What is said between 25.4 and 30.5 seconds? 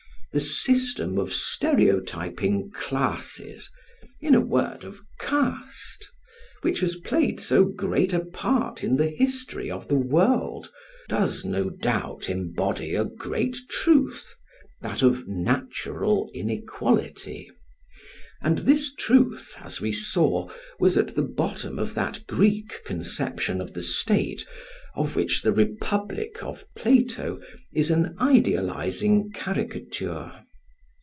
the "Republic" of Plato is an idealising caricature.